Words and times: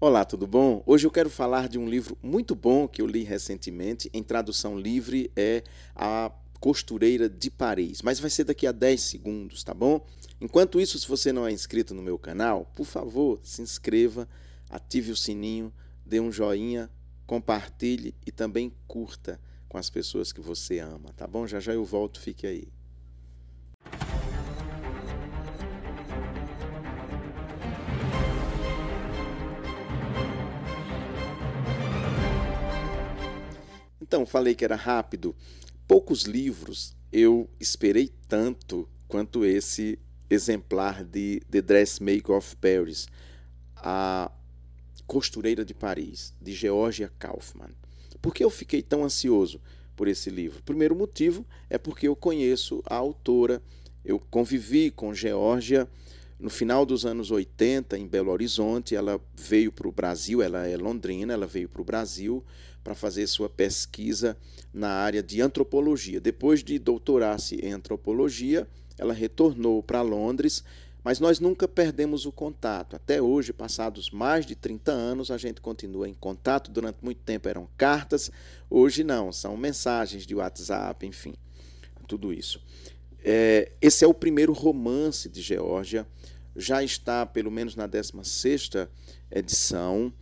Olá, 0.00 0.24
tudo 0.24 0.46
bom? 0.46 0.80
Hoje 0.86 1.08
eu 1.08 1.10
quero 1.10 1.28
falar 1.28 1.68
de 1.68 1.76
um 1.76 1.88
livro 1.88 2.16
muito 2.22 2.54
bom 2.54 2.86
que 2.86 3.02
eu 3.02 3.06
li 3.06 3.24
recentemente, 3.24 4.08
em 4.14 4.22
tradução 4.22 4.78
livre, 4.78 5.28
é 5.34 5.64
A 5.92 6.30
Costureira 6.60 7.28
de 7.28 7.50
Paris, 7.50 8.00
mas 8.00 8.20
vai 8.20 8.30
ser 8.30 8.44
daqui 8.44 8.64
a 8.64 8.70
10 8.70 9.00
segundos, 9.00 9.64
tá 9.64 9.74
bom? 9.74 10.06
Enquanto 10.40 10.80
isso, 10.80 11.00
se 11.00 11.08
você 11.08 11.32
não 11.32 11.44
é 11.44 11.50
inscrito 11.50 11.94
no 11.94 12.02
meu 12.02 12.16
canal, 12.16 12.70
por 12.76 12.86
favor, 12.86 13.40
se 13.42 13.60
inscreva, 13.60 14.28
ative 14.70 15.10
o 15.10 15.16
sininho, 15.16 15.74
dê 16.06 16.20
um 16.20 16.30
joinha, 16.30 16.88
compartilhe 17.26 18.14
e 18.24 18.30
também 18.30 18.72
curta 18.86 19.40
com 19.68 19.78
as 19.78 19.90
pessoas 19.90 20.30
que 20.30 20.40
você 20.40 20.78
ama, 20.78 21.12
tá 21.16 21.26
bom? 21.26 21.44
Já 21.44 21.58
já 21.58 21.74
eu 21.74 21.84
volto, 21.84 22.20
fique 22.20 22.46
aí. 22.46 22.68
Então, 34.08 34.24
falei 34.24 34.54
que 34.54 34.64
era 34.64 34.74
rápido. 34.74 35.36
Poucos 35.86 36.22
livros 36.22 36.96
eu 37.12 37.46
esperei 37.60 38.10
tanto 38.26 38.88
quanto 39.06 39.44
esse 39.44 39.98
exemplar 40.30 41.04
de 41.04 41.42
The 41.50 41.60
Dressmaker 41.60 42.30
of 42.30 42.56
Paris, 42.56 43.06
a 43.76 44.32
costureira 45.06 45.62
de 45.62 45.74
Paris, 45.74 46.34
de 46.40 46.52
Georgia 46.54 47.12
Kaufmann. 47.18 47.74
Por 48.22 48.34
que 48.34 48.42
eu 48.42 48.48
fiquei 48.48 48.80
tão 48.80 49.04
ansioso 49.04 49.60
por 49.94 50.08
esse 50.08 50.30
livro? 50.30 50.62
Primeiro 50.62 50.96
motivo 50.96 51.46
é 51.68 51.76
porque 51.76 52.08
eu 52.08 52.16
conheço 52.16 52.82
a 52.86 52.94
autora, 52.94 53.62
eu 54.02 54.18
convivi 54.18 54.90
com 54.90 55.12
Georgia 55.12 55.86
no 56.38 56.48
final 56.48 56.86
dos 56.86 57.04
anos 57.04 57.30
80 57.30 57.98
em 57.98 58.06
Belo 58.06 58.30
Horizonte. 58.30 58.94
Ela 58.94 59.20
veio 59.34 59.72
para 59.72 59.88
o 59.88 59.92
Brasil, 59.92 60.42
ela 60.42 60.66
é 60.66 60.76
londrina, 60.76 61.32
ela 61.32 61.46
veio 61.46 61.68
para 61.68 61.82
o 61.82 61.84
Brasil 61.84 62.44
para 62.84 62.94
fazer 62.94 63.26
sua 63.26 63.48
pesquisa 63.48 64.36
na 64.72 64.88
área 64.88 65.22
de 65.22 65.40
antropologia. 65.42 66.20
Depois 66.20 66.62
de 66.62 66.78
doutorar-se 66.78 67.56
em 67.56 67.72
antropologia, 67.72 68.66
ela 68.96 69.12
retornou 69.12 69.82
para 69.82 70.00
Londres, 70.00 70.64
mas 71.04 71.20
nós 71.20 71.38
nunca 71.38 71.68
perdemos 71.68 72.24
o 72.24 72.32
contato. 72.32 72.96
Até 72.96 73.20
hoje, 73.20 73.52
passados 73.52 74.10
mais 74.10 74.46
de 74.46 74.54
30 74.54 74.90
anos, 74.90 75.30
a 75.30 75.36
gente 75.36 75.60
continua 75.60 76.08
em 76.08 76.14
contato. 76.14 76.70
Durante 76.70 76.98
muito 77.02 77.20
tempo 77.22 77.48
eram 77.48 77.68
cartas, 77.76 78.30
hoje 78.70 79.04
não, 79.04 79.32
são 79.32 79.56
mensagens 79.56 80.26
de 80.26 80.34
WhatsApp, 80.34 81.06
enfim, 81.06 81.34
tudo 82.06 82.32
isso. 82.32 82.60
É, 83.22 83.72
esse 83.80 84.04
é 84.04 84.08
o 84.08 84.14
primeiro 84.14 84.52
romance 84.52 85.28
de 85.28 85.40
Geórgia, 85.40 86.06
já 86.54 86.82
está 86.82 87.24
pelo 87.26 87.50
menos 87.50 87.76
na 87.76 87.86
16 87.86 88.70
edição 89.30 90.12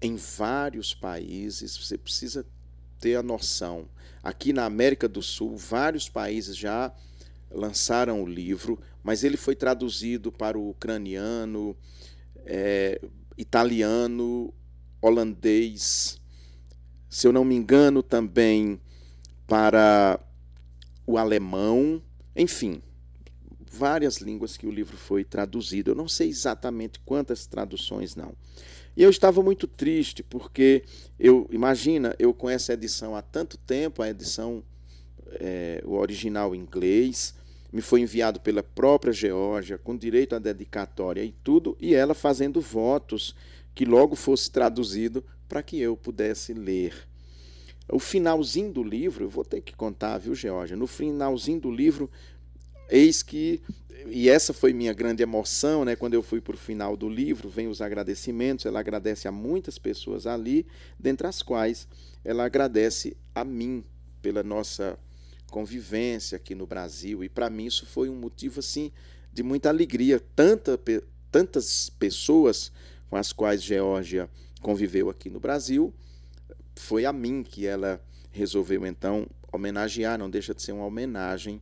em 0.00 0.16
vários 0.16 0.94
países, 0.94 1.76
você 1.76 1.98
precisa 1.98 2.46
ter 2.98 3.16
a 3.16 3.22
noção. 3.22 3.88
Aqui 4.22 4.52
na 4.52 4.64
América 4.64 5.08
do 5.08 5.22
Sul, 5.22 5.56
vários 5.56 6.08
países 6.08 6.56
já 6.56 6.92
lançaram 7.50 8.22
o 8.22 8.26
livro, 8.26 8.78
mas 9.02 9.24
ele 9.24 9.36
foi 9.36 9.54
traduzido 9.54 10.30
para 10.30 10.58
o 10.58 10.70
ucraniano, 10.70 11.76
é, 12.44 13.00
italiano, 13.36 14.52
holandês, 15.00 16.20
se 17.08 17.26
eu 17.26 17.32
não 17.32 17.44
me 17.44 17.54
engano, 17.54 18.02
também 18.02 18.80
para 19.46 20.20
o 21.06 21.18
alemão, 21.18 22.00
enfim, 22.40 22.80
várias 23.70 24.16
línguas 24.16 24.56
que 24.56 24.66
o 24.66 24.70
livro 24.70 24.96
foi 24.96 25.24
traduzido. 25.24 25.90
Eu 25.90 25.94
não 25.94 26.08
sei 26.08 26.28
exatamente 26.28 26.98
quantas 27.00 27.46
traduções 27.46 28.16
não. 28.16 28.32
E 28.96 29.02
eu 29.02 29.10
estava 29.10 29.42
muito 29.42 29.66
triste 29.66 30.22
porque 30.22 30.82
eu 31.18 31.46
imagina 31.52 32.16
eu 32.18 32.34
com 32.34 32.48
essa 32.48 32.72
edição 32.72 33.14
há 33.14 33.22
tanto 33.22 33.56
tempo, 33.58 34.02
a 34.02 34.08
edição 34.08 34.62
é, 35.32 35.82
o 35.84 35.94
original 35.94 36.54
em 36.54 36.60
inglês 36.60 37.34
me 37.72 37.80
foi 37.80 38.00
enviado 38.00 38.40
pela 38.40 38.62
própria 38.62 39.12
Geórgia 39.12 39.78
com 39.78 39.96
direito 39.96 40.34
à 40.34 40.38
dedicatória 40.38 41.22
e 41.22 41.32
tudo, 41.44 41.76
e 41.78 41.94
ela 41.94 42.14
fazendo 42.14 42.60
votos 42.60 43.34
que 43.74 43.84
logo 43.84 44.16
fosse 44.16 44.50
traduzido 44.50 45.24
para 45.48 45.62
que 45.62 45.78
eu 45.78 45.96
pudesse 45.96 46.52
ler. 46.52 46.94
O 47.88 47.98
finalzinho 47.98 48.72
do 48.72 48.82
livro, 48.82 49.24
eu 49.24 49.28
vou 49.28 49.44
ter 49.44 49.60
que 49.60 49.74
contar, 49.74 50.18
viu, 50.18 50.34
Geórgia? 50.34 50.76
No 50.76 50.86
finalzinho 50.86 51.60
do 51.60 51.70
livro, 51.70 52.10
eis 52.90 53.22
que 53.22 53.62
e 54.06 54.28
essa 54.28 54.52
foi 54.52 54.72
minha 54.72 54.92
grande 54.92 55.22
emoção, 55.22 55.84
né? 55.84 55.94
Quando 55.94 56.14
eu 56.14 56.22
fui 56.22 56.40
para 56.40 56.54
o 56.54 56.58
final 56.58 56.96
do 56.96 57.08
livro, 57.08 57.48
vem 57.48 57.68
os 57.68 57.80
agradecimentos. 57.80 58.66
Ela 58.66 58.80
agradece 58.80 59.28
a 59.28 59.32
muitas 59.32 59.78
pessoas 59.78 60.26
ali, 60.26 60.66
dentre 60.98 61.26
as 61.26 61.42
quais 61.42 61.86
ela 62.24 62.44
agradece 62.44 63.16
a 63.34 63.44
mim 63.44 63.84
pela 64.20 64.42
nossa 64.42 64.98
convivência 65.50 66.36
aqui 66.36 66.54
no 66.54 66.66
Brasil. 66.66 67.22
E 67.22 67.28
para 67.28 67.50
mim 67.50 67.66
isso 67.66 67.86
foi 67.86 68.08
um 68.08 68.16
motivo 68.16 68.60
assim 68.60 68.90
de 69.32 69.42
muita 69.42 69.68
alegria. 69.68 70.20
Tanta, 70.34 70.78
tantas 71.30 71.90
pessoas 71.90 72.72
com 73.08 73.16
as 73.16 73.32
quais 73.32 73.62
Geórgia 73.62 74.28
conviveu 74.60 75.08
aqui 75.08 75.30
no 75.30 75.40
Brasil, 75.40 75.92
foi 76.74 77.04
a 77.04 77.12
mim 77.12 77.42
que 77.42 77.66
ela 77.66 78.00
resolveu 78.30 78.86
então 78.86 79.26
homenagear. 79.52 80.18
Não 80.18 80.30
deixa 80.30 80.54
de 80.54 80.62
ser 80.62 80.72
uma 80.72 80.86
homenagem 80.86 81.60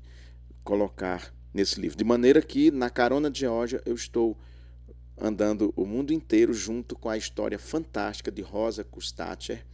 colocar 0.69 1.35
nesse 1.55 1.81
livro. 1.81 1.97
De 1.97 2.05
maneira 2.05 2.43
que, 2.43 2.71
na 2.71 2.91
carona 2.91 3.31
de 3.31 3.41
Georgia, 3.41 3.81
eu 3.87 3.95
estou 3.95 4.37
andando 5.19 5.73
o 5.75 5.87
mundo 5.87 6.13
inteiro 6.13 6.53
junto 6.53 6.95
com 6.95 7.09
a 7.09 7.17
história 7.17 7.59
fantástica 7.59 8.31
de 8.31 8.43
Rosa 8.43 8.85
Kustacher, 8.85 9.65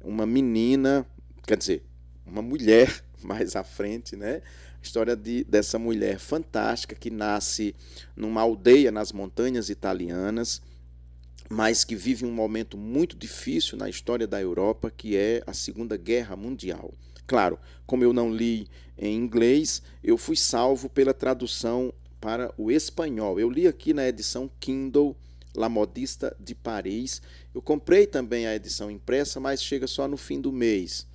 uma 0.00 0.24
menina, 0.24 1.06
quer 1.46 1.58
dizer, 1.58 1.84
uma 2.24 2.40
mulher 2.40 3.04
mais 3.22 3.54
à 3.54 3.62
frente, 3.62 4.16
né? 4.16 4.40
A 4.80 4.82
história 4.82 5.14
de, 5.14 5.44
dessa 5.44 5.78
mulher 5.78 6.18
fantástica 6.18 6.96
que 6.96 7.10
nasce 7.10 7.76
numa 8.16 8.40
aldeia 8.40 8.90
nas 8.90 9.12
montanhas 9.12 9.68
italianas, 9.68 10.62
mas 11.50 11.84
que 11.84 11.94
vive 11.94 12.24
um 12.24 12.32
momento 12.32 12.78
muito 12.78 13.18
difícil 13.18 13.76
na 13.76 13.86
história 13.86 14.26
da 14.26 14.40
Europa, 14.40 14.90
que 14.90 15.14
é 15.14 15.42
a 15.46 15.52
Segunda 15.52 15.98
Guerra 15.98 16.34
Mundial. 16.36 16.94
Claro, 17.26 17.58
como 17.86 18.04
eu 18.04 18.12
não 18.12 18.34
li 18.34 18.68
em 18.98 19.16
inglês, 19.16 19.82
eu 20.02 20.16
fui 20.16 20.36
salvo 20.36 20.88
pela 20.88 21.14
tradução 21.14 21.92
para 22.20 22.52
o 22.56 22.70
espanhol. 22.70 23.40
Eu 23.40 23.50
li 23.50 23.66
aqui 23.66 23.92
na 23.92 24.06
edição 24.06 24.50
Kindle 24.60 25.16
La 25.54 25.68
Modista 25.68 26.36
de 26.38 26.54
Paris. 26.54 27.20
Eu 27.54 27.60
comprei 27.60 28.06
também 28.06 28.46
a 28.46 28.54
edição 28.54 28.90
impressa, 28.90 29.40
mas 29.40 29.62
chega 29.62 29.86
só 29.86 30.06
no 30.06 30.16
fim 30.16 30.40
do 30.40 30.52
mês 30.52 31.06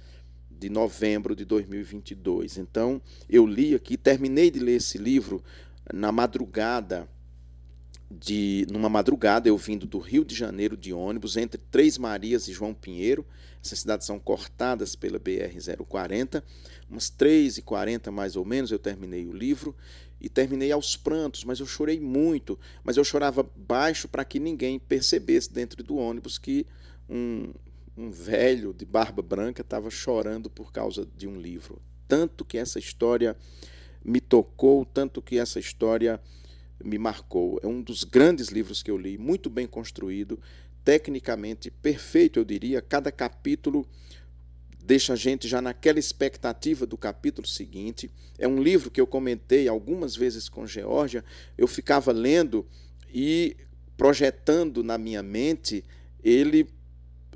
de 0.49 0.69
novembro 0.69 1.35
de 1.35 1.45
2022. 1.45 2.57
Então, 2.57 3.01
eu 3.29 3.45
li 3.45 3.75
aqui, 3.75 3.95
terminei 3.95 4.49
de 4.49 4.59
ler 4.59 4.77
esse 4.77 4.97
livro 4.97 5.43
na 5.93 6.11
madrugada 6.11 7.07
de 8.09 8.65
numa 8.71 8.87
madrugada 8.87 9.49
eu 9.49 9.57
vindo 9.57 9.85
do 9.85 9.99
Rio 9.99 10.23
de 10.23 10.33
Janeiro 10.33 10.77
de 10.77 10.93
ônibus 10.93 11.35
entre 11.35 11.59
Três 11.69 11.97
Marias 11.97 12.47
e 12.47 12.53
João 12.53 12.73
Pinheiro. 12.73 13.25
Essas 13.63 13.79
cidades 13.79 14.07
são 14.07 14.17
cortadas 14.17 14.95
pela 14.95 15.19
BR-040. 15.19 16.41
Umas 16.89 17.11
3h40 17.11 18.09
mais 18.09 18.35
ou 18.35 18.45
menos 18.45 18.71
eu 18.71 18.79
terminei 18.79 19.25
o 19.25 19.33
livro 19.33 19.75
e 20.21 20.29
terminei 20.29 20.71
aos 20.71 20.95
prantos, 20.95 21.43
mas 21.43 21.59
eu 21.59 21.65
chorei 21.65 21.99
muito. 21.99 22.57
Mas 22.83 22.95
eu 22.95 23.03
chorava 23.03 23.47
baixo 23.55 24.07
para 24.07 24.23
que 24.23 24.39
ninguém 24.39 24.79
percebesse 24.79 25.51
dentro 25.51 25.83
do 25.83 25.97
ônibus 25.97 26.37
que 26.37 26.65
um, 27.09 27.51
um 27.97 28.09
velho 28.09 28.73
de 28.73 28.85
barba 28.85 29.21
branca 29.21 29.61
estava 29.61 29.89
chorando 29.89 30.49
por 30.49 30.71
causa 30.71 31.05
de 31.17 31.27
um 31.27 31.39
livro. 31.39 31.81
Tanto 32.07 32.45
que 32.45 32.57
essa 32.57 32.79
história 32.79 33.35
me 34.03 34.21
tocou, 34.21 34.85
tanto 34.85 35.21
que 35.21 35.37
essa 35.37 35.59
história 35.59 36.21
me 36.83 36.97
marcou. 36.97 37.59
É 37.63 37.67
um 37.67 37.81
dos 37.81 38.03
grandes 38.03 38.47
livros 38.49 38.83
que 38.83 38.91
eu 38.91 38.97
li, 38.97 39.17
muito 39.17 39.49
bem 39.49 39.67
construído, 39.67 40.39
tecnicamente 40.83 41.69
perfeito, 41.69 42.39
eu 42.39 42.45
diria. 42.45 42.81
Cada 42.81 43.11
capítulo 43.11 43.87
deixa 44.83 45.13
a 45.13 45.15
gente 45.17 45.47
já 45.47 45.61
naquela 45.61 45.99
expectativa 45.99 46.85
do 46.85 46.97
capítulo 46.97 47.45
seguinte. 47.45 48.09
É 48.37 48.47
um 48.47 48.61
livro 48.61 48.89
que 48.89 49.01
eu 49.01 49.05
comentei 49.05 49.67
algumas 49.67 50.15
vezes 50.15 50.47
com 50.47 50.65
Geórgia, 50.65 51.25
eu 51.57 51.67
ficava 51.67 52.11
lendo 52.11 52.65
e 53.13 53.57
projetando 53.97 54.83
na 54.83 54.97
minha 54.97 55.21
mente 55.21 55.83
ele 56.23 56.67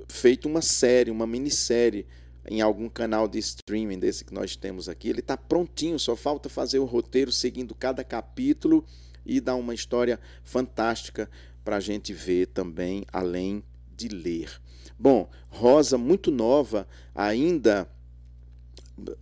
feito 0.08 0.48
uma 0.48 0.62
série, 0.62 1.10
uma 1.10 1.26
minissérie 1.26 2.06
em 2.48 2.60
algum 2.60 2.88
canal 2.88 3.28
de 3.28 3.38
streaming 3.38 3.98
desse 3.98 4.24
que 4.24 4.34
nós 4.34 4.56
temos 4.56 4.88
aqui. 4.88 5.08
Ele 5.08 5.20
está 5.20 5.36
prontinho, 5.36 5.98
só 5.98 6.16
falta 6.16 6.48
fazer 6.48 6.78
o 6.78 6.84
roteiro 6.84 7.30
seguindo 7.30 7.74
cada 7.74 8.02
capítulo 8.02 8.84
e 9.24 9.40
dá 9.40 9.54
uma 9.54 9.74
história 9.74 10.18
fantástica 10.42 11.30
para 11.64 11.76
a 11.76 11.80
gente 11.80 12.12
ver 12.12 12.46
também, 12.48 13.04
além 13.12 13.62
de 13.96 14.08
ler. 14.08 14.60
Bom, 14.98 15.28
Rosa, 15.48 15.96
muito 15.96 16.30
nova, 16.30 16.86
ainda 17.14 17.88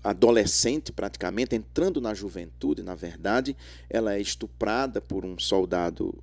adolescente 0.02 0.92
praticamente, 0.92 1.54
entrando 1.54 2.00
na 2.00 2.12
juventude, 2.12 2.82
na 2.82 2.94
verdade, 2.94 3.56
ela 3.88 4.14
é 4.14 4.20
estuprada 4.20 5.00
por 5.00 5.24
um 5.24 5.38
soldado 5.38 6.22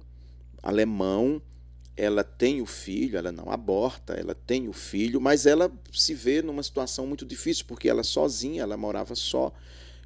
alemão 0.61 1.41
ela 1.97 2.23
tem 2.23 2.61
o 2.61 2.65
filho, 2.67 3.17
ela 3.17 3.31
não 3.31 3.51
aborta, 3.51 4.13
ela 4.13 4.35
tem 4.35 4.67
o 4.69 4.73
filho, 4.73 5.19
mas 5.19 5.47
ela 5.47 5.71
se 5.91 6.13
vê 6.13 6.43
numa 6.43 6.61
situação 6.61 7.07
muito 7.07 7.25
difícil, 7.25 7.65
porque 7.67 7.89
ela 7.89 8.03
sozinha, 8.03 8.61
ela 8.61 8.77
morava 8.77 9.15
só, 9.15 9.51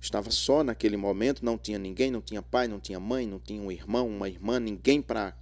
estava 0.02 0.32
só 0.32 0.64
naquele 0.64 0.98
momento, 0.98 1.46
não 1.46 1.58
tinha 1.58 1.78
ninguém, 1.78 2.10
não 2.10 2.22
tinha 2.22 2.42
pai, 2.42 2.68
não 2.68 2.80
tinha 2.80 3.00
mãe, 3.00 3.28
não 3.28 3.40
tinha 3.40 3.62
um 3.62 3.72
irmão, 3.72 4.10
uma 4.10 4.28
irmã, 4.28 4.60
ninguém 4.60 5.02
para 5.02 5.38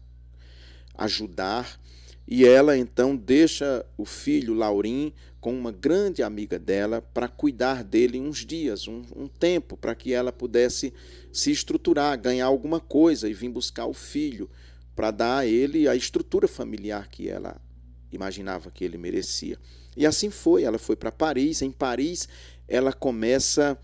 ajudar. 0.96 1.80
E 2.28 2.46
ela 2.46 2.78
então 2.78 3.16
deixa 3.16 3.86
o 3.98 4.06
filho 4.06 4.54
Laurim 4.54 5.14
com 5.40 5.58
uma 5.58 5.72
grande 5.72 6.22
amiga 6.22 6.60
dela 6.60 7.02
para 7.02 7.28
cuidar 7.28 7.84
dele 7.84 8.20
uns 8.20 8.46
dias, 8.46 8.88
um, 8.88 9.02
um 9.16 9.28
tempo, 9.28 9.78
para 9.78 9.96
que 9.96 10.14
ela 10.14 10.32
pudesse 10.32 10.94
se 11.32 11.50
estruturar, 11.50 12.20
ganhar 12.20 12.46
alguma 12.46 12.80
coisa 12.80 13.30
e 13.30 13.34
vir 13.34 13.50
buscar 13.50 13.86
o 13.86 13.94
filho 13.94 14.50
para 14.96 15.12
dar 15.12 15.38
a 15.40 15.46
ele 15.46 15.88
a 15.88 15.96
estrutura 15.96 16.48
familiar 16.48 17.08
que 17.08 17.30
ela 17.30 17.60
imaginava 18.12 18.70
que 18.70 18.84
ele 18.84 18.98
merecia. 18.98 19.58
E 19.96 20.06
assim 20.06 20.30
foi, 20.30 20.64
ela 20.64 20.78
foi 20.78 20.96
para 20.96 21.12
Paris. 21.12 21.62
Em 21.62 21.72
Paris, 21.72 22.28
ela 22.68 22.92
começa 22.92 23.78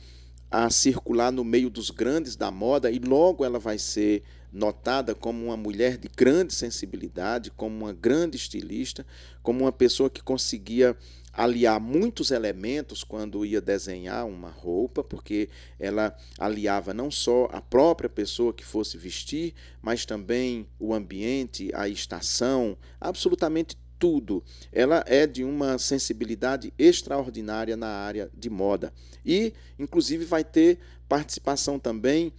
a 0.50 0.69
circular 0.69 1.31
no 1.31 1.44
meio 1.44 1.69
dos 1.69 1.89
grandes 1.89 2.36
da 2.36 2.51
moda 2.51 2.92
e 2.92 3.00
logo 3.00 3.44
ela 3.44 3.59
vai 3.59 3.77
ser 3.77 4.24
notada 4.51 5.13
como 5.13 5.45
uma 5.45 5.57
mulher 5.57 5.97
de 5.97 6.07
grande 6.07 6.53
sensibilidade, 6.53 7.51
como 7.51 7.86
uma 7.86 7.94
grande 7.94 8.38
estilista, 8.38 9.06
como 9.44 9.65
uma 9.65 9.71
pessoa 9.71 10.09
que 10.09 10.24
conseguia 10.24 10.95
aliar 11.33 11.81
muitos 11.81 12.31
elementos 12.31 13.03
quando 13.03 13.45
ia 13.45 13.59
desenhar 13.59 14.25
uma 14.25 14.50
roupa, 14.50 15.03
porque 15.03 15.50
ela 15.77 16.15
aliava 16.39 16.94
não 16.94 17.12
só 17.12 17.50
a 17.51 17.59
própria 17.59 18.09
pessoa 18.09 18.53
que 18.53 18.63
fosse 18.63 18.97
vestir, 18.97 19.53
mas 19.81 20.06
também 20.06 20.65
o 20.80 20.94
ambiente, 20.94 21.69
a 21.74 21.89
estação, 21.89 22.77
absolutamente 23.01 23.77
tudo. 23.97 24.44
Ela 24.71 25.03
é 25.07 25.25
de 25.25 25.44
uma 25.44 25.77
sensibilidade 25.77 26.74
extraordinária 26.77 27.75
na 27.75 27.88
área 27.88 28.30
de 28.33 28.50
moda. 28.50 28.94
E, 29.25 29.53
inclusive, 29.77 30.25
vai 30.25 30.44
ter 30.44 30.80
participação 31.07 31.80
também 31.80 32.33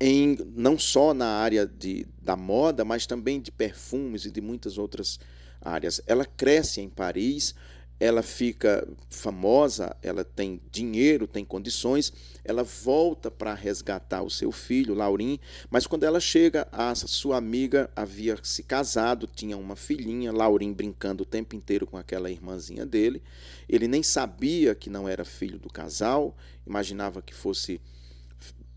em 0.00 0.38
não 0.54 0.78
só 0.78 1.12
na 1.12 1.26
área 1.26 1.66
de, 1.66 2.06
da 2.22 2.34
moda, 2.34 2.84
mas 2.84 3.06
também 3.06 3.40
de 3.40 3.52
perfumes 3.52 4.24
e 4.24 4.30
de 4.30 4.40
muitas 4.40 4.78
outras 4.78 5.20
áreas. 5.60 6.00
Ela 6.06 6.24
cresce 6.24 6.80
em 6.80 6.88
Paris, 6.88 7.54
ela 8.00 8.22
fica 8.22 8.88
famosa, 9.10 9.94
ela 10.02 10.24
tem 10.24 10.58
dinheiro, 10.72 11.26
tem 11.26 11.44
condições, 11.44 12.10
ela 12.42 12.64
volta 12.64 13.30
para 13.30 13.52
resgatar 13.52 14.22
o 14.22 14.30
seu 14.30 14.50
filho, 14.50 14.94
Laurim, 14.94 15.38
mas 15.68 15.86
quando 15.86 16.04
ela 16.04 16.18
chega, 16.18 16.66
a 16.72 16.94
sua 16.94 17.36
amiga 17.36 17.90
havia 17.94 18.38
se 18.42 18.62
casado, 18.62 19.26
tinha 19.26 19.54
uma 19.54 19.76
filhinha, 19.76 20.32
Laurim 20.32 20.72
brincando 20.72 21.24
o 21.24 21.26
tempo 21.26 21.54
inteiro 21.54 21.86
com 21.86 21.98
aquela 21.98 22.30
irmãzinha 22.30 22.86
dele. 22.86 23.22
Ele 23.68 23.86
nem 23.86 24.02
sabia 24.02 24.74
que 24.74 24.88
não 24.88 25.06
era 25.06 25.22
filho 25.22 25.58
do 25.58 25.68
casal, 25.68 26.34
imaginava 26.66 27.20
que 27.20 27.34
fosse 27.34 27.78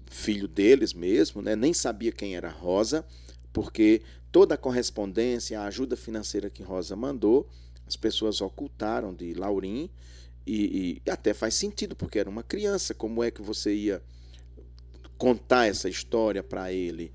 filho 0.08 0.50
deles 0.50 0.94
mesmo, 0.94 1.42
né? 1.42 1.56
nem 1.56 1.74
sabia 1.74 2.12
quem 2.12 2.36
era 2.36 2.50
Rosa, 2.50 3.06
porque 3.54 4.02
toda 4.34 4.56
a 4.56 4.58
correspondência, 4.58 5.62
a 5.62 5.66
ajuda 5.66 5.96
financeira 5.96 6.50
que 6.50 6.62
Rosa 6.62 6.96
mandou, 6.96 7.50
as 7.88 7.96
pessoas 7.96 8.42
ocultaram 8.42 9.14
de 9.14 9.34
Laurim 9.34 9.90
e, 10.46 11.02
e, 11.06 11.10
até 11.10 11.34
faz 11.34 11.54
sentido, 11.54 11.96
porque 11.96 12.20
era 12.20 12.30
uma 12.30 12.44
criança. 12.44 12.94
Como 12.94 13.24
é 13.24 13.32
que 13.32 13.42
você 13.42 13.74
ia 13.74 14.02
contar 15.18 15.68
essa 15.68 15.90
história 15.90 16.44
para 16.44 16.72
ele? 16.72 17.12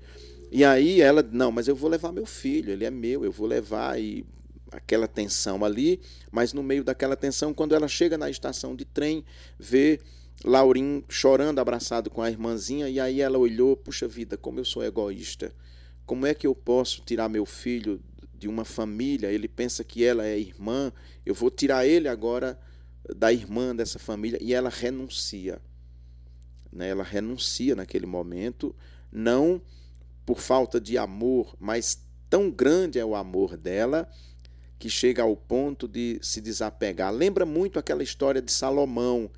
E 0.51 0.63
aí 0.63 0.99
ela, 0.99 1.21
não, 1.21 1.51
mas 1.51 1.67
eu 1.67 1.75
vou 1.75 1.89
levar 1.89 2.11
meu 2.11 2.25
filho, 2.25 2.71
ele 2.71 2.85
é 2.85 2.89
meu, 2.89 3.23
eu 3.23 3.31
vou 3.31 3.45
levar 3.45 3.99
e 3.99 4.25
aquela 4.71 5.07
tensão 5.07 5.63
ali, 5.63 5.99
mas 6.31 6.53
no 6.53 6.63
meio 6.63 6.83
daquela 6.83 7.15
tensão, 7.15 7.53
quando 7.53 7.75
ela 7.75 7.87
chega 7.87 8.17
na 8.17 8.29
estação 8.29 8.75
de 8.75 8.85
trem, 8.85 9.23
vê 9.57 9.99
Laurim 10.43 11.03
chorando, 11.09 11.59
abraçado 11.59 12.09
com 12.09 12.21
a 12.21 12.29
irmãzinha, 12.29 12.89
e 12.89 12.99
aí 12.99 13.19
ela 13.19 13.37
olhou, 13.37 13.75
puxa 13.75 14.07
vida, 14.07 14.37
como 14.37 14.59
eu 14.59 14.65
sou 14.65 14.83
egoísta. 14.83 15.53
Como 16.05 16.25
é 16.25 16.33
que 16.33 16.47
eu 16.47 16.55
posso 16.55 17.01
tirar 17.01 17.29
meu 17.29 17.45
filho 17.45 18.01
de 18.39 18.47
uma 18.47 18.65
família, 18.65 19.31
ele 19.31 19.47
pensa 19.47 19.83
que 19.83 20.03
ela 20.03 20.25
é 20.25 20.39
irmã, 20.39 20.91
eu 21.25 21.35
vou 21.35 21.51
tirar 21.51 21.85
ele 21.85 22.07
agora 22.07 22.59
da 23.15 23.31
irmã 23.31 23.75
dessa 23.75 23.99
família 23.99 24.39
e 24.41 24.53
ela 24.53 24.69
renuncia. 24.69 25.61
Né? 26.71 26.89
Ela 26.89 27.03
renuncia 27.03 27.75
naquele 27.75 28.05
momento, 28.05 28.75
não 29.11 29.61
por 30.25 30.39
falta 30.39 30.79
de 30.79 30.97
amor, 30.97 31.55
mas 31.59 31.99
tão 32.29 32.49
grande 32.49 32.99
é 32.99 33.05
o 33.05 33.15
amor 33.15 33.57
dela 33.57 34.07
que 34.77 34.89
chega 34.89 35.23
ao 35.23 35.35
ponto 35.35 35.87
de 35.87 36.19
se 36.21 36.39
desapegar. 36.39 37.11
Lembra 37.11 37.45
muito 37.45 37.77
aquela 37.77 38.03
história 38.03 38.41
de 38.41 38.51
Salomão, 38.51 39.29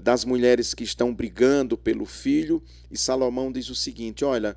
das 0.00 0.24
mulheres 0.24 0.74
que 0.74 0.84
estão 0.84 1.12
brigando 1.12 1.76
pelo 1.76 2.04
filho, 2.04 2.62
e 2.90 2.96
Salomão 2.96 3.50
diz 3.50 3.68
o 3.70 3.74
seguinte: 3.74 4.24
Olha, 4.24 4.56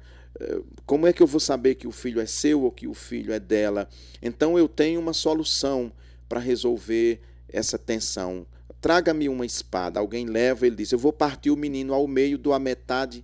como 0.86 1.08
é 1.08 1.14
que 1.14 1.22
eu 1.22 1.28
vou 1.28 1.40
saber 1.40 1.76
que 1.76 1.88
o 1.88 1.92
filho 1.92 2.20
é 2.20 2.26
seu 2.26 2.64
ou 2.64 2.72
que 2.72 2.88
o 2.88 2.94
filho 2.94 3.34
é 3.34 3.40
dela? 3.40 3.88
Então 4.22 4.58
eu 4.58 4.68
tenho 4.68 5.00
uma 5.00 5.14
solução 5.14 5.92
para 6.28 6.40
resolver 6.40 7.20
essa 7.50 7.78
tensão. 7.78 8.46
Traga-me 8.80 9.30
uma 9.30 9.46
espada. 9.46 10.00
Alguém 10.00 10.26
leva, 10.26 10.66
ele 10.66 10.76
diz: 10.76 10.92
Eu 10.92 11.00
vou 11.00 11.14
partir 11.14 11.52
o 11.52 11.58
menino 11.58 11.94
ao 11.94 12.08
meio, 12.08 12.38
dou 12.38 12.54
a 12.54 12.60
metade 12.60 13.24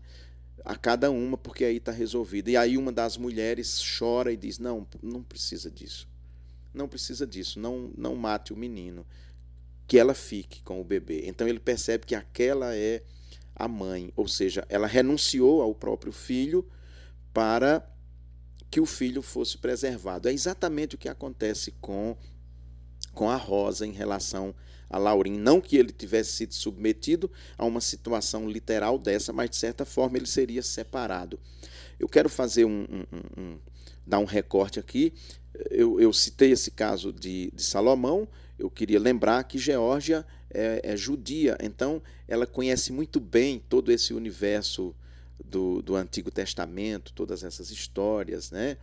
a 0.63 0.75
cada 0.75 1.09
uma, 1.09 1.37
porque 1.37 1.63
aí 1.63 1.77
está 1.77 1.91
resolvido. 1.91 2.49
E 2.49 2.57
aí 2.57 2.77
uma 2.77 2.91
das 2.91 3.17
mulheres 3.17 3.81
chora 3.97 4.31
e 4.31 4.37
diz: 4.37 4.59
Não, 4.59 4.85
não 5.01 5.23
precisa 5.23 5.71
disso. 5.71 6.07
Não 6.73 6.87
precisa 6.87 7.25
disso. 7.25 7.59
Não, 7.59 7.91
não 7.97 8.15
mate 8.15 8.53
o 8.53 8.57
menino. 8.57 9.05
Que 9.87 9.97
ela 9.97 10.13
fique 10.13 10.61
com 10.61 10.79
o 10.81 10.83
bebê. 10.83 11.23
Então 11.25 11.47
ele 11.47 11.59
percebe 11.59 12.05
que 12.05 12.13
aquela 12.13 12.75
é 12.75 13.01
a 13.55 13.67
mãe, 13.67 14.11
ou 14.15 14.27
seja, 14.27 14.63
ela 14.69 14.85
renunciou 14.85 15.63
ao 15.63 15.73
próprio 15.73 16.11
filho 16.11 16.63
para 17.37 17.87
que 18.67 18.81
o 18.81 18.85
filho 18.87 19.21
fosse 19.21 19.59
preservado. 19.59 20.27
É 20.27 20.33
exatamente 20.33 20.95
o 20.95 20.97
que 20.97 21.07
acontece 21.07 21.71
com, 21.79 22.17
com 23.13 23.29
a 23.29 23.35
Rosa 23.35 23.85
em 23.85 23.91
relação 23.91 24.55
a 24.89 24.97
Laurim. 24.97 25.37
Não 25.37 25.61
que 25.61 25.77
ele 25.77 25.91
tivesse 25.91 26.31
sido 26.31 26.55
submetido 26.55 27.31
a 27.55 27.63
uma 27.63 27.79
situação 27.79 28.49
literal 28.49 28.97
dessa, 28.97 29.31
mas 29.31 29.51
de 29.51 29.55
certa 29.55 29.85
forma 29.85 30.17
ele 30.17 30.25
seria 30.25 30.63
separado. 30.63 31.39
Eu 31.99 32.09
quero 32.09 32.27
fazer 32.27 32.65
um, 32.65 32.87
um, 32.89 33.05
um, 33.39 33.59
dar 34.03 34.17
um 34.17 34.25
recorte 34.25 34.79
aqui. 34.79 35.13
Eu, 35.69 36.01
eu 36.01 36.11
citei 36.11 36.53
esse 36.53 36.71
caso 36.71 37.13
de, 37.13 37.51
de, 37.53 37.61
Salomão. 37.61 38.27
Eu 38.57 38.71
queria 38.71 38.99
lembrar 38.99 39.43
que 39.43 39.59
Geórgia 39.59 40.25
é, 40.49 40.81
é 40.83 40.97
judia, 40.97 41.55
então 41.61 42.01
ela 42.27 42.47
conhece 42.47 42.91
muito 42.91 43.19
bem 43.19 43.59
todo 43.69 43.91
esse 43.91 44.11
universo 44.11 44.95
do, 45.43 45.81
do 45.81 45.95
Antigo 45.95 46.31
Testamento, 46.31 47.13
todas 47.13 47.43
essas 47.43 47.71
histórias, 47.71 48.51
né? 48.51 48.77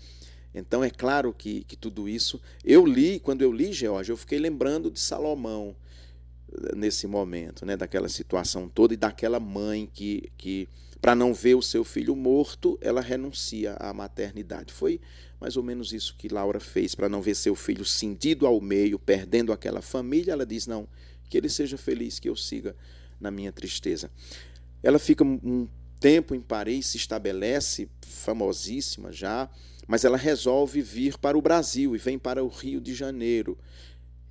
Então 0.55 0.85
é 0.85 0.91
claro 0.91 1.33
que, 1.33 1.65
que 1.65 1.77
tudo 1.77 2.09
isso. 2.09 2.41
Eu 2.65 2.87
li, 2.87 3.19
quando 3.19 3.43
eu 3.43 3.53
li 3.53 3.73
George, 3.73 4.13
eu 4.13 4.17
fiquei 4.17 4.39
lembrando 4.39 4.91
de 4.91 5.01
Salomão 5.01 5.75
eh, 6.53 6.77
nesse 6.77 7.07
momento, 7.09 7.67
né? 7.67 7.77
daquela 7.77 8.09
situação 8.09 8.69
toda 8.69 8.95
e 8.95 8.97
daquela 8.97 9.41
mãe 9.41 9.91
que, 9.93 10.31
que 10.39 10.69
para 11.01 11.15
não 11.15 11.35
ver 11.35 11.57
o 11.57 11.63
seu 11.63 11.85
filho 11.85 12.15
morto, 12.15 12.79
ela 12.81 13.01
renuncia 13.01 13.77
à 13.81 13.93
maternidade. 13.93 14.73
Foi 14.73 15.01
mais 15.41 15.57
ou 15.57 15.63
menos 15.63 15.93
isso 15.93 16.15
que 16.17 16.29
Laura 16.29 16.61
fez, 16.61 16.95
para 16.95 17.09
não 17.09 17.21
ver 17.21 17.35
seu 17.35 17.55
filho 17.55 17.85
cindido 17.85 18.47
ao 18.47 18.61
meio, 18.61 18.99
perdendo 18.99 19.53
aquela 19.53 19.83
família, 19.83 20.33
ela 20.33 20.47
diz: 20.47 20.67
não, 20.67 20.89
que 21.29 21.37
ele 21.37 21.49
seja 21.49 21.77
feliz, 21.77 22.19
que 22.19 22.29
eu 22.29 22.37
siga 22.37 22.75
na 23.21 23.31
minha 23.31 23.53
tristeza. 23.53 24.11
Ela 24.83 24.99
fica 24.99 25.25
um 25.25 25.69
tempo 26.05 26.35
em 26.35 26.41
Paris 26.43 26.89
se 26.89 26.99
estabelece, 26.99 27.89
famosíssima 28.03 29.11
já, 29.11 29.49
mas 29.89 30.05
ela 30.05 30.19
resolve 30.19 30.83
vir 30.83 31.17
para 31.17 31.39
o 31.39 31.41
Brasil 31.41 31.97
e 31.97 31.99
vem 31.99 32.19
para 32.19 32.45
o 32.45 32.49
Rio 32.49 32.79
de 32.79 32.95
Janeiro. 32.95 33.57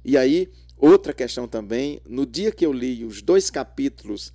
E 0.05 0.15
aí, 0.15 0.51
outra 0.77 1.11
questão 1.13 1.47
também, 1.47 1.99
no 2.07 2.27
dia 2.27 2.51
que 2.51 2.63
eu 2.63 2.71
li 2.71 3.03
os 3.03 3.23
dois 3.23 3.49
capítulos 3.49 4.31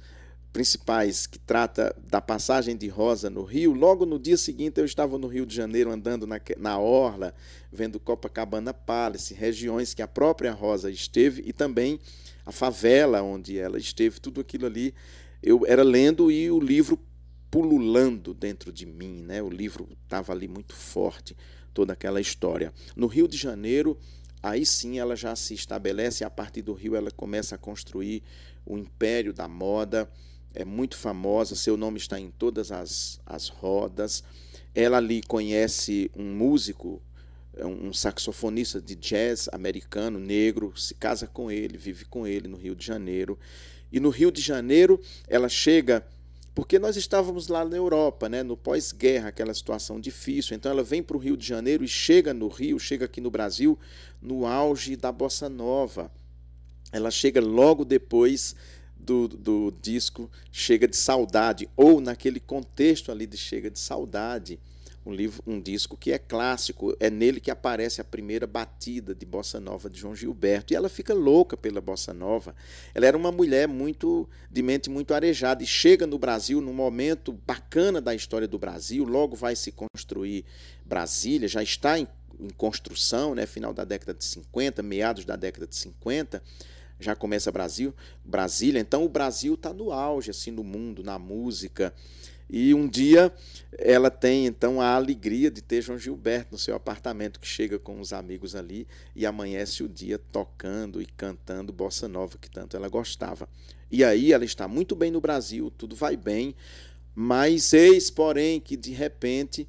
principais 0.53 1.29
que 1.29 1.39
trata 1.39 1.95
da 2.11 2.21
passagem 2.21 2.77
de 2.77 2.89
Rosa 2.89 3.31
no 3.31 3.45
Rio, 3.45 3.73
logo 3.73 4.05
no 4.05 4.19
dia 4.19 4.37
seguinte 4.37 4.81
eu 4.81 4.85
estava 4.85 5.17
no 5.17 5.29
Rio 5.29 5.47
de 5.47 5.55
Janeiro 5.55 5.93
andando 5.93 6.27
na, 6.27 6.41
na 6.57 6.77
orla, 6.77 7.33
vendo 7.71 8.01
Copacabana 8.01 8.75
Palace, 8.75 9.33
regiões 9.33 9.95
que 9.95 10.03
a 10.03 10.09
própria 10.09 10.51
Rosa 10.51 10.91
esteve 10.91 11.45
e 11.47 11.53
também 11.53 12.01
a 12.45 12.51
favela 12.51 13.23
onde 13.23 13.57
ela 13.57 13.79
esteve, 13.79 14.19
tudo 14.19 14.41
aquilo 14.41 14.67
ali 14.67 14.93
eu 15.43 15.65
era 15.67 15.83
lendo 15.83 16.31
e 16.31 16.51
o 16.51 16.59
livro 16.59 16.99
pululando 17.51 18.35
dentro 18.35 18.73
de 18.73 18.87
mim, 18.87 19.23
né? 19.23 19.43
O 19.43 19.49
livro 19.49 19.89
estava 20.05 20.33
ali 20.33 20.49
muito 20.49 20.75
forte, 20.75 21.37
toda 21.73 21.93
aquela 21.93 22.21
história. 22.21 22.73
No 22.97 23.07
Rio 23.07 23.27
de 23.27 23.37
Janeiro, 23.37 23.99
aí 24.43 24.65
sim 24.67 24.99
ela 24.99 25.17
já 25.17 25.35
se 25.35 25.55
estabelece, 25.55 26.25
a 26.25 26.31
partir 26.31 26.63
do 26.63 26.73
Rio 26.73 26.97
ela 26.97 27.11
começa 27.11 27.55
a 27.55 27.59
construir 27.59 28.23
o 28.67 28.77
império 28.77 29.33
da 29.33 29.49
moda, 29.49 30.11
é 30.55 30.65
muito 30.65 30.97
famosa, 30.97 31.55
seu 31.55 31.77
nome 31.77 31.99
está 31.99 32.19
em 32.19 32.31
todas 32.31 32.73
as, 32.73 33.21
as 33.25 33.49
rodas. 33.49 34.25
Ela 34.75 34.99
ali 34.99 35.23
conhece 35.23 36.11
um 36.17 36.25
músico 36.25 37.03
é 37.59 37.67
um 37.67 37.93
saxofonista 37.93 38.81
de 38.81 38.95
jazz 38.95 39.49
americano, 39.53 40.21
negro, 40.21 40.73
se 40.77 40.95
casa 40.95 41.27
com 41.27 41.51
ele, 41.51 41.77
vive 41.77 42.05
com 42.05 42.25
ele 42.25 42.47
no 42.47 42.57
Rio 42.57 42.75
de 42.75 42.87
Janeiro. 42.87 43.37
E 43.91 43.99
no 43.99 44.11
Rio 44.11 44.31
de 44.31 44.41
Janeiro 44.41 45.01
ela 45.27 45.49
chega 45.49 46.07
porque 46.59 46.77
nós 46.77 46.97
estávamos 46.97 47.47
lá 47.47 47.65
na 47.65 47.77
Europa, 47.77 48.29
né, 48.29 48.43
no 48.43 48.57
pós-guerra, 48.57 49.29
aquela 49.29 49.55
situação 49.55 50.01
difícil. 50.01 50.57
Então 50.57 50.73
ela 50.73 50.83
vem 50.83 51.01
para 51.01 51.17
o 51.17 51.21
Rio 51.21 51.37
de 51.37 51.47
Janeiro 51.47 51.85
e 51.85 51.89
chega 51.89 52.35
no 52.35 52.49
Rio, 52.49 52.81
chega 52.81 53.05
aqui 53.05 53.21
no 53.21 53.31
Brasil, 53.31 53.79
no 54.21 54.45
auge 54.45 54.97
da 54.97 55.13
bossa 55.13 55.49
nova. 55.49 56.11
Ela 56.91 57.13
chega 57.13 57.41
logo 57.41 57.85
depois 57.85 58.57
do, 58.97 59.29
do 59.29 59.73
disco 59.81 60.29
Chega 60.51 60.89
de 60.89 60.97
Saudade, 60.97 61.69
ou 61.77 62.01
naquele 62.01 62.41
contexto 62.41 63.13
ali 63.13 63.25
de 63.25 63.37
Chega 63.37 63.71
de 63.71 63.79
Saudade 63.79 64.59
um 65.09 65.13
livro, 65.13 65.43
um 65.47 65.59
disco 65.59 65.97
que 65.97 66.13
é 66.13 66.19
clássico, 66.19 66.95
é 67.01 67.09
nele 67.09 67.41
que 67.41 67.51
aparece 67.51 68.01
a 68.01 68.05
primeira 68.05 68.47
batida 68.47 69.15
de 69.15 69.25
bossa 69.25 69.59
nova 69.59 69.89
de 69.89 69.99
João 69.99 70.15
Gilberto, 70.15 70.73
e 70.73 70.77
ela 70.77 70.89
fica 70.89 71.15
louca 71.15 71.57
pela 71.57 71.81
bossa 71.81 72.13
nova. 72.13 72.55
Ela 72.95 73.07
era 73.07 73.17
uma 73.17 73.33
mulher 73.33 73.67
muito 73.67 74.29
de 74.51 74.63
mente 74.63 74.91
muito 74.91 75.15
arejada 75.15 75.63
e 75.63 75.67
chega 75.67 76.07
no 76.07 76.19
Brasil 76.19 76.61
num 76.61 76.75
momento 76.75 77.33
bacana 77.33 78.01
da 78.03 78.15
história 78.15 78.47
do 78.47 78.59
Brasil, 78.59 79.05
logo 79.05 79.35
vai 79.35 79.57
se 79.57 79.73
construir 79.73 80.45
Brasília, 80.85 81.49
já 81.49 81.63
está 81.63 81.99
em, 81.99 82.07
em 82.39 82.51
construção, 82.51 83.35
né, 83.35 83.47
final 83.47 83.73
da 83.73 83.85
década 83.85 84.13
de 84.13 84.25
50, 84.25 84.83
meados 84.83 85.25
da 85.25 85.37
década 85.37 85.67
de 85.67 85.75
50 85.75 86.43
já 87.01 87.15
começa 87.15 87.53
Brasil, 87.53 87.95
Brasília. 88.25 88.81
Então 88.81 89.05
o 89.05 89.09
Brasil 89.09 89.55
está 89.55 89.73
no 89.73 89.93
auge 89.93 90.33
assim 90.33 90.51
no 90.51 90.65
mundo, 90.65 91.05
na 91.05 91.17
música. 91.17 91.95
E 92.51 92.73
um 92.73 92.89
dia 92.89 93.33
ela 93.77 94.11
tem 94.11 94.47
então 94.47 94.81
a 94.81 94.95
alegria 94.95 95.51
de 95.51 95.61
ter 95.61 95.83
João 95.83 95.99
Gilberto 95.99 96.53
no 96.53 96.59
seu 96.59 96.75
apartamento, 96.75 97.39
que 97.39 97.47
chega 97.47 97.79
com 97.79 98.01
os 98.01 98.13
amigos 98.13 98.55
ali 98.55 98.87
e 99.15 99.27
amanhece 99.27 99.83
o 99.83 99.89
dia 99.89 100.19
tocando 100.33 101.03
e 101.03 101.07
cantando 101.07 101.73
bossa 101.73 102.09
nova 102.09 102.39
que 102.39 102.51
tanto 102.51 102.77
ela 102.77 102.89
gostava. 102.89 103.49
E 103.91 104.03
aí 104.03 104.33
ela 104.33 104.45
está 104.45 104.67
muito 104.67 104.97
bem 104.97 105.11
no 105.11 105.21
Brasil, 105.21 105.71
tudo 105.77 105.95
vai 105.95 106.17
bem, 106.17 106.55
mas 107.15 107.73
eis, 107.73 108.11
porém, 108.11 108.61
que 108.61 108.77
de 108.77 108.93
repente, 108.93 109.67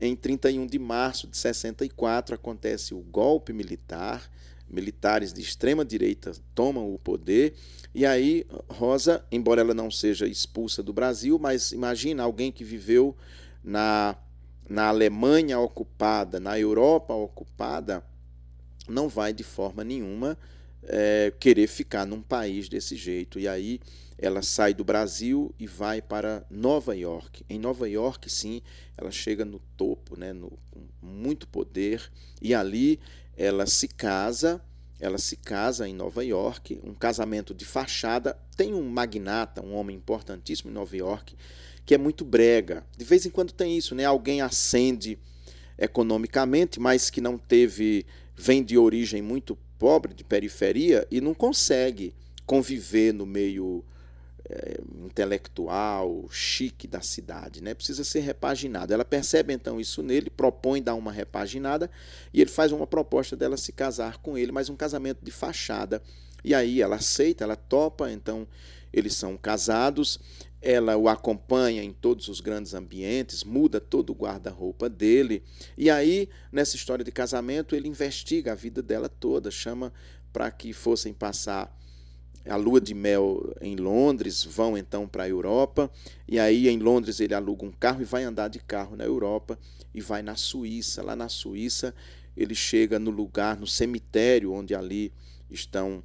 em 0.00 0.16
31 0.16 0.66
de 0.66 0.78
março 0.78 1.26
de 1.26 1.36
64, 1.36 2.34
acontece 2.34 2.92
o 2.92 3.00
golpe 3.00 3.52
militar 3.52 4.30
militares 4.68 5.32
de 5.32 5.40
extrema 5.40 5.84
direita 5.84 6.32
tomam 6.54 6.92
o 6.92 6.98
poder 6.98 7.54
e 7.94 8.04
aí 8.04 8.46
Rosa, 8.68 9.24
embora 9.32 9.60
ela 9.60 9.74
não 9.74 9.90
seja 9.90 10.26
expulsa 10.26 10.82
do 10.82 10.92
Brasil, 10.92 11.38
mas 11.38 11.72
imagina 11.72 12.22
alguém 12.22 12.52
que 12.52 12.64
viveu 12.64 13.16
na 13.62 14.16
na 14.68 14.88
Alemanha 14.88 15.58
ocupada, 15.58 16.38
na 16.38 16.58
Europa 16.58 17.14
ocupada, 17.14 18.04
não 18.86 19.08
vai 19.08 19.32
de 19.32 19.42
forma 19.42 19.82
nenhuma 19.82 20.36
é, 20.82 21.32
querer 21.40 21.66
ficar 21.66 22.06
num 22.06 22.20
país 22.20 22.68
desse 22.68 22.94
jeito. 22.94 23.38
E 23.38 23.48
aí 23.48 23.80
ela 24.18 24.42
sai 24.42 24.74
do 24.74 24.84
Brasil 24.84 25.54
e 25.58 25.66
vai 25.66 26.02
para 26.02 26.44
Nova 26.50 26.96
York. 26.96 27.44
Em 27.48 27.58
Nova 27.58 27.88
York, 27.88 28.30
sim, 28.30 28.60
ela 28.96 29.10
chega 29.10 29.44
no 29.44 29.60
topo, 29.76 30.18
né, 30.18 30.32
no, 30.32 30.50
com 30.70 30.80
muito 31.00 31.46
poder, 31.46 32.10
e 32.42 32.54
ali 32.54 32.98
ela 33.38 33.66
se 33.66 33.86
casa, 33.86 34.60
ela 34.98 35.16
se 35.16 35.36
casa 35.36 35.88
em 35.88 35.94
Nova 35.94 36.24
York, 36.24 36.80
um 36.82 36.92
casamento 36.92 37.54
de 37.54 37.64
fachada. 37.64 38.36
Tem 38.56 38.74
um 38.74 38.82
magnata, 38.90 39.64
um 39.64 39.74
homem 39.74 39.96
importantíssimo 39.96 40.72
em 40.72 40.74
Nova 40.74 40.96
York, 40.96 41.36
que 41.86 41.94
é 41.94 41.98
muito 41.98 42.24
brega. 42.24 42.84
De 42.96 43.04
vez 43.04 43.24
em 43.24 43.30
quando 43.30 43.52
tem 43.52 43.78
isso, 43.78 43.94
né? 43.94 44.04
Alguém 44.04 44.40
ascende 44.40 45.16
economicamente, 45.78 46.80
mas 46.80 47.10
que 47.10 47.20
não 47.20 47.38
teve, 47.38 48.04
vem 48.36 48.64
de 48.64 48.76
origem 48.76 49.22
muito 49.22 49.56
pobre, 49.78 50.12
de 50.12 50.24
periferia, 50.24 51.06
e 51.08 51.20
não 51.20 51.32
consegue 51.32 52.12
conviver 52.44 53.14
no 53.14 53.24
meio 53.24 53.84
é, 54.50 54.80
intelectual, 55.04 56.26
chique 56.30 56.86
da 56.86 57.00
cidade, 57.02 57.62
né? 57.62 57.74
Precisa 57.74 58.02
ser 58.02 58.20
repaginado. 58.20 58.94
Ela 58.94 59.04
percebe 59.04 59.52
então 59.52 59.80
isso 59.80 60.02
nele, 60.02 60.30
propõe 60.30 60.82
dar 60.82 60.94
uma 60.94 61.12
repaginada 61.12 61.90
e 62.32 62.40
ele 62.40 62.50
faz 62.50 62.72
uma 62.72 62.86
proposta 62.86 63.36
dela 63.36 63.56
se 63.56 63.72
casar 63.72 64.18
com 64.18 64.38
ele, 64.38 64.50
mas 64.50 64.70
um 64.70 64.76
casamento 64.76 65.22
de 65.22 65.30
fachada. 65.30 66.02
E 66.42 66.54
aí 66.54 66.80
ela 66.80 66.96
aceita, 66.96 67.44
ela 67.44 67.56
topa, 67.56 68.10
então 68.10 68.48
eles 68.92 69.14
são 69.14 69.36
casados. 69.36 70.18
Ela 70.60 70.96
o 70.96 71.08
acompanha 71.08 71.84
em 71.84 71.92
todos 71.92 72.26
os 72.26 72.40
grandes 72.40 72.74
ambientes, 72.74 73.44
muda 73.44 73.80
todo 73.80 74.10
o 74.10 74.14
guarda-roupa 74.14 74.88
dele. 74.88 75.44
E 75.76 75.88
aí, 75.88 76.28
nessa 76.50 76.74
história 76.74 77.04
de 77.04 77.12
casamento, 77.12 77.76
ele 77.76 77.86
investiga 77.86 78.52
a 78.52 78.56
vida 78.56 78.82
dela 78.82 79.08
toda, 79.08 79.52
chama 79.52 79.92
para 80.32 80.50
que 80.50 80.72
fossem 80.72 81.12
passar 81.12 81.77
a 82.46 82.56
lua 82.56 82.80
de 82.80 82.94
mel 82.94 83.54
em 83.60 83.76
Londres, 83.76 84.44
vão 84.44 84.76
então 84.76 85.06
para 85.06 85.24
a 85.24 85.28
Europa, 85.28 85.90
e 86.26 86.38
aí 86.38 86.68
em 86.68 86.78
Londres 86.78 87.20
ele 87.20 87.34
aluga 87.34 87.64
um 87.64 87.72
carro 87.72 88.02
e 88.02 88.04
vai 88.04 88.24
andar 88.24 88.48
de 88.48 88.58
carro 88.58 88.96
na 88.96 89.04
Europa 89.04 89.58
e 89.94 90.00
vai 90.00 90.22
na 90.22 90.36
Suíça. 90.36 91.02
Lá 91.02 91.14
na 91.14 91.28
Suíça 91.28 91.94
ele 92.36 92.54
chega 92.54 92.98
no 92.98 93.10
lugar, 93.10 93.58
no 93.58 93.66
cemitério 93.66 94.52
onde 94.52 94.74
ali 94.74 95.12
estão 95.50 96.02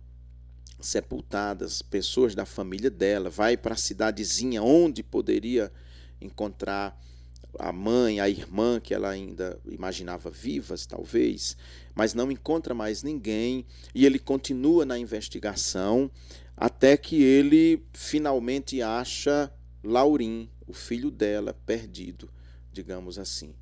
sepultadas 0.79 1.81
pessoas 1.81 2.35
da 2.35 2.45
família 2.45 2.89
dela, 2.89 3.29
vai 3.29 3.55
para 3.55 3.73
a 3.73 3.77
cidadezinha 3.77 4.61
onde 4.61 5.01
poderia 5.01 5.71
encontrar 6.19 6.99
a 7.59 7.71
mãe, 7.71 8.19
a 8.19 8.29
irmã 8.29 8.79
que 8.79 8.93
ela 8.93 9.09
ainda 9.09 9.59
imaginava 9.65 10.29
vivas, 10.29 10.85
talvez, 10.85 11.55
mas 11.95 12.13
não 12.13 12.31
encontra 12.31 12.73
mais 12.73 13.03
ninguém 13.03 13.65
e 13.93 14.05
ele 14.05 14.19
continua 14.19 14.85
na 14.85 14.97
investigação 14.97 16.09
até 16.55 16.95
que 16.97 17.21
ele 17.21 17.83
finalmente 17.93 18.81
acha 18.81 19.51
Laurim, 19.83 20.49
o 20.65 20.73
filho 20.73 21.11
dela, 21.11 21.53
perdido, 21.65 22.29
digamos 22.71 23.19
assim. 23.19 23.53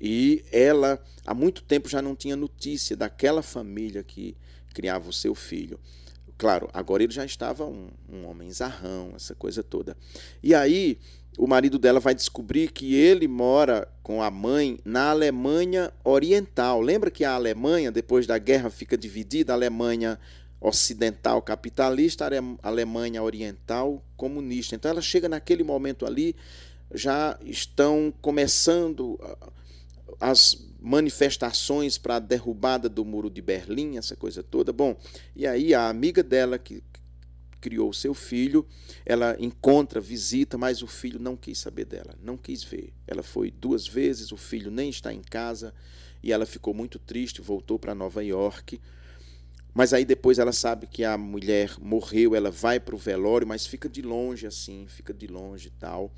E 0.00 0.44
ela, 0.50 1.02
há 1.24 1.34
muito 1.34 1.62
tempo, 1.62 1.88
já 1.88 2.02
não 2.02 2.14
tinha 2.14 2.36
notícia 2.36 2.96
daquela 2.96 3.42
família 3.42 4.02
que 4.02 4.36
criava 4.74 5.08
o 5.08 5.12
seu 5.12 5.34
filho. 5.34 5.78
Claro, 6.42 6.68
agora 6.72 7.04
ele 7.04 7.12
já 7.12 7.24
estava 7.24 7.64
um, 7.64 7.86
um 8.12 8.26
homem 8.26 8.50
zarrão, 8.50 9.12
essa 9.14 9.32
coisa 9.32 9.62
toda. 9.62 9.96
E 10.42 10.52
aí 10.52 10.98
o 11.38 11.46
marido 11.46 11.78
dela 11.78 12.00
vai 12.00 12.16
descobrir 12.16 12.72
que 12.72 12.96
ele 12.96 13.28
mora 13.28 13.86
com 14.02 14.20
a 14.20 14.28
mãe 14.28 14.76
na 14.84 15.10
Alemanha 15.10 15.92
Oriental. 16.02 16.80
Lembra 16.80 17.12
que 17.12 17.24
a 17.24 17.34
Alemanha, 17.34 17.92
depois 17.92 18.26
da 18.26 18.38
guerra, 18.38 18.70
fica 18.70 18.98
dividida: 18.98 19.52
a 19.52 19.54
Alemanha 19.54 20.18
ocidental 20.60 21.40
capitalista, 21.42 22.26
a 22.26 22.68
Alemanha 22.68 23.22
oriental 23.22 24.02
comunista. 24.16 24.74
Então 24.74 24.90
ela 24.90 25.00
chega 25.00 25.28
naquele 25.28 25.62
momento 25.62 26.04
ali, 26.04 26.34
já 26.92 27.38
estão 27.44 28.12
começando 28.20 29.16
as 30.22 30.56
manifestações 30.80 31.98
para 31.98 32.16
a 32.16 32.20
derrubada 32.20 32.88
do 32.88 33.04
muro 33.04 33.28
de 33.28 33.42
Berlim, 33.42 33.96
essa 33.96 34.14
coisa 34.14 34.40
toda. 34.40 34.72
Bom, 34.72 34.96
e 35.34 35.48
aí 35.48 35.74
a 35.74 35.88
amiga 35.88 36.22
dela 36.22 36.60
que 36.60 36.80
criou 37.60 37.92
seu 37.92 38.14
filho, 38.14 38.64
ela 39.04 39.36
encontra, 39.40 40.00
visita, 40.00 40.56
mas 40.56 40.80
o 40.80 40.86
filho 40.86 41.18
não 41.18 41.36
quis 41.36 41.58
saber 41.58 41.86
dela, 41.86 42.16
não 42.22 42.36
quis 42.36 42.62
ver. 42.62 42.92
Ela 43.04 43.24
foi 43.24 43.50
duas 43.50 43.88
vezes, 43.88 44.30
o 44.30 44.36
filho 44.36 44.70
nem 44.70 44.90
está 44.90 45.12
em 45.12 45.22
casa 45.22 45.74
e 46.22 46.30
ela 46.30 46.46
ficou 46.46 46.72
muito 46.72 47.00
triste, 47.00 47.40
voltou 47.40 47.76
para 47.76 47.92
Nova 47.92 48.22
York. 48.22 48.80
Mas 49.74 49.92
aí 49.92 50.04
depois 50.04 50.38
ela 50.38 50.52
sabe 50.52 50.86
que 50.86 51.02
a 51.02 51.18
mulher 51.18 51.74
morreu, 51.80 52.36
ela 52.36 52.50
vai 52.50 52.78
para 52.78 52.94
o 52.94 52.98
velório, 52.98 53.46
mas 53.46 53.66
fica 53.66 53.88
de 53.88 54.02
longe 54.02 54.46
assim, 54.46 54.86
fica 54.86 55.12
de 55.12 55.26
longe 55.26 55.66
e 55.66 55.72
tal. 55.80 56.12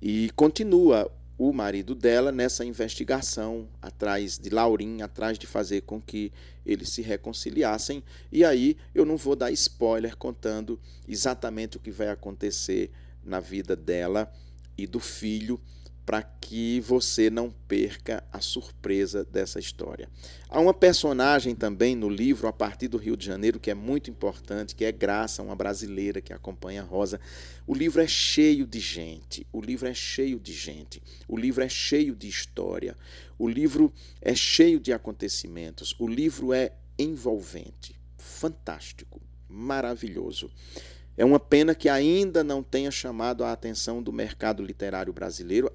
E 0.00 0.30
continua 0.36 1.10
o 1.38 1.52
marido 1.52 1.94
dela 1.94 2.32
nessa 2.32 2.64
investigação 2.64 3.68
atrás 3.80 4.36
de 4.36 4.50
Laurim, 4.50 5.02
atrás 5.02 5.38
de 5.38 5.46
fazer 5.46 5.82
com 5.82 6.00
que 6.00 6.32
eles 6.66 6.88
se 6.88 7.00
reconciliassem. 7.00 8.02
E 8.32 8.44
aí 8.44 8.76
eu 8.92 9.06
não 9.06 9.16
vou 9.16 9.36
dar 9.36 9.52
spoiler 9.52 10.16
contando 10.16 10.80
exatamente 11.08 11.76
o 11.76 11.80
que 11.80 11.92
vai 11.92 12.08
acontecer 12.08 12.90
na 13.24 13.38
vida 13.38 13.76
dela 13.76 14.30
e 14.76 14.84
do 14.84 14.98
filho 14.98 15.60
para 16.08 16.22
que 16.22 16.80
você 16.80 17.28
não 17.28 17.50
perca 17.50 18.24
a 18.32 18.40
surpresa 18.40 19.26
dessa 19.26 19.58
história. 19.58 20.08
Há 20.48 20.58
uma 20.58 20.72
personagem 20.72 21.54
também 21.54 21.94
no 21.94 22.08
livro, 22.08 22.48
a 22.48 22.52
partir 22.52 22.88
do 22.88 22.96
Rio 22.96 23.14
de 23.14 23.26
Janeiro, 23.26 23.60
que 23.60 23.70
é 23.70 23.74
muito 23.74 24.08
importante, 24.08 24.74
que 24.74 24.86
é 24.86 24.90
Graça, 24.90 25.42
uma 25.42 25.54
brasileira 25.54 26.22
que 26.22 26.32
acompanha 26.32 26.80
a 26.80 26.84
Rosa. 26.86 27.20
O 27.66 27.74
livro 27.74 28.00
é 28.00 28.06
cheio 28.06 28.66
de 28.66 28.80
gente, 28.80 29.46
o 29.52 29.60
livro 29.60 29.86
é 29.86 29.92
cheio 29.92 30.40
de 30.40 30.54
gente, 30.54 31.02
o 31.28 31.36
livro 31.36 31.62
é 31.62 31.68
cheio 31.68 32.16
de 32.16 32.26
história, 32.26 32.96
o 33.38 33.46
livro 33.46 33.92
é 34.22 34.34
cheio 34.34 34.80
de 34.80 34.94
acontecimentos, 34.94 35.94
o 35.98 36.08
livro 36.08 36.54
é 36.54 36.72
envolvente, 36.98 38.00
fantástico, 38.16 39.20
maravilhoso. 39.46 40.50
É 41.18 41.24
uma 41.24 41.40
pena 41.40 41.74
que 41.74 41.90
ainda 41.90 42.42
não 42.42 42.62
tenha 42.62 42.90
chamado 42.90 43.44
a 43.44 43.52
atenção 43.52 44.02
do 44.02 44.10
mercado 44.10 44.62
literário 44.62 45.12
brasileiro 45.12 45.70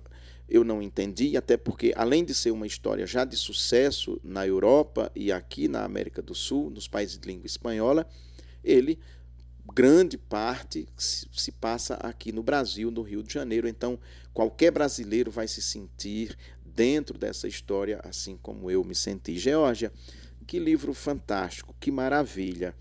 eu 0.54 0.64
não 0.64 0.84
entendi, 0.84 1.36
até 1.36 1.58
porque, 1.58 1.92
além 1.96 2.24
de 2.24 2.32
ser 2.32 2.52
uma 2.52 2.68
história 2.68 3.08
já 3.08 3.26
de 3.26 3.36
sucesso 3.36 4.22
na 4.24 4.46
Europa 4.46 5.12
e 5.16 5.32
aqui 5.32 5.68
na 5.68 5.84
América 5.84 6.22
do 6.22 6.36
Sul, 6.36 6.70
nos 6.70 6.88
países 6.88 7.18
de 7.18 7.28
língua 7.28 7.48
espanhola, 7.48 8.08
ele, 8.64 9.00
grande 9.74 10.16
parte, 10.16 10.88
se 10.96 11.52
passa 11.54 11.96
aqui 11.96 12.32
no 12.32 12.44
Brasil, 12.44 12.92
no 12.92 13.02
Rio 13.02 13.24
de 13.24 13.34
Janeiro. 13.34 13.68
Então, 13.68 14.00
qualquer 14.32 14.70
brasileiro 14.70 15.32
vai 15.32 15.48
se 15.48 15.60
sentir 15.60 16.38
dentro 16.64 17.18
dessa 17.18 17.48
história, 17.48 18.00
assim 18.04 18.38
como 18.38 18.70
eu 18.70 18.84
me 18.84 18.94
senti. 18.94 19.36
Geórgia, 19.36 19.92
que 20.46 20.60
livro 20.60 20.94
fantástico, 20.94 21.76
que 21.80 21.92
maravilha. 21.92 22.76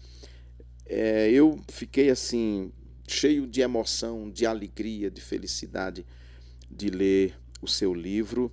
É, 0.85 1.31
eu 1.31 1.59
fiquei 1.69 2.11
assim, 2.11 2.71
cheio 3.09 3.47
de 3.47 3.63
emoção, 3.63 4.31
de 4.31 4.45
alegria, 4.45 5.11
de 5.11 5.23
felicidade 5.23 6.05
de 6.71 6.91
ler 6.91 7.42
o 7.63 7.69
seu 7.69 7.95
livro 7.95 8.53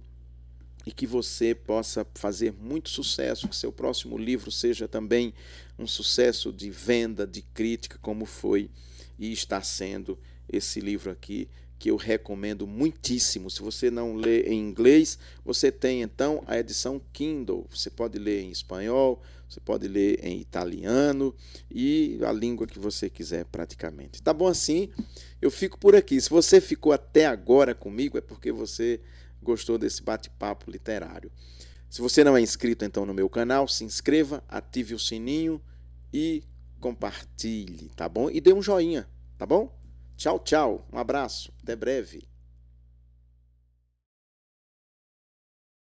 e 0.86 0.92
que 0.92 1.06
você 1.06 1.54
possa 1.54 2.08
fazer 2.16 2.54
muito 2.54 2.90
sucesso, 2.90 3.50
que 3.50 3.56
seu 3.56 3.72
próximo 3.72 4.18
livro 4.18 4.50
seja 4.50 4.88
também 4.88 5.34
um 5.78 5.86
sucesso 5.86 6.54
de 6.54 6.70
venda, 6.70 7.28
de 7.28 7.42
crítica, 7.42 7.98
como 8.02 8.26
foi 8.26 8.70
e 9.18 9.32
está 9.32 9.62
sendo 9.62 10.18
esse 10.48 10.80
livro 10.80 11.12
aqui, 11.12 11.50
que 11.80 11.90
eu 11.90 11.96
recomendo 11.96 12.68
muitíssimo. 12.68 13.50
Se 13.50 13.62
você 13.62 13.90
não 13.90 14.14
lê 14.14 14.42
em 14.42 14.60
inglês, 14.60 15.18
você 15.46 15.72
tem 15.72 16.02
então 16.02 16.44
a 16.46 16.60
edição 16.60 17.02
Kindle. 17.14 17.66
Você 17.72 17.90
pode 17.90 18.20
ler 18.20 18.42
em 18.42 18.52
espanhol, 18.52 19.22
você 19.48 19.62
pode 19.62 19.88
ler 19.88 20.20
em 20.22 20.40
italiano 20.42 21.34
e 21.72 22.20
a 22.22 22.34
língua 22.34 22.68
que 22.68 22.78
você 22.78 23.10
quiser 23.10 23.46
praticamente. 23.46 24.22
Tá 24.22 24.34
bom 24.34 24.48
assim? 24.48 24.90
Eu 25.42 25.50
fico 25.50 25.80
por 25.80 25.96
aqui. 25.96 26.20
Se 26.20 26.30
você 26.30 26.60
ficou 26.60 26.92
até 26.92 27.26
agora 27.26 27.74
comigo 27.74 28.18
é 28.18 28.22
porque 28.22 28.52
você 28.52 29.00
gostou 29.42 29.78
desse 29.78 30.04
bate-papo 30.04 30.70
literário. 30.70 31.32
Se 31.90 32.02
você 32.02 32.26
não 32.26 32.36
é 32.36 32.42
inscrito 32.42 32.84
então 32.84 33.06
no 33.06 33.14
meu 33.14 33.30
canal, 33.30 33.68
se 33.70 33.86
inscreva, 33.86 34.44
ative 34.50 34.94
o 34.94 35.00
sininho 35.00 35.62
e 36.14 36.44
compartilhe, 36.80 37.90
tá 37.96 38.08
bom? 38.08 38.30
E 38.30 38.42
dê 38.42 38.54
um 38.54 38.62
joinha, 38.62 39.10
tá 39.38 39.46
bom? 39.46 39.79
Tchau, 40.20 40.38
tchau. 40.38 40.86
Um 40.92 40.98
abraço. 40.98 41.50
Até 41.64 41.78
breve. 41.78 42.29